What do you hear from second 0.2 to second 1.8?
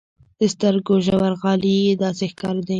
د سترګو ژورغالي